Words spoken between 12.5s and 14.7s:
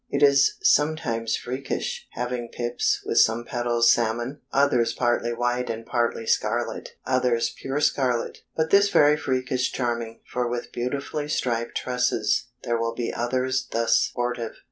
there will be others thus sportive.